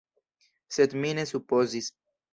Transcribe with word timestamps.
Sed 0.77 0.95
mi 1.03 1.13
ne 1.19 1.27
supozis. 1.33 1.95